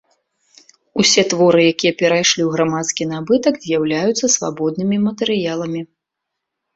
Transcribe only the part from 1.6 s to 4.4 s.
якія перайшлі ў грамадскі набытак, з'яўляюцца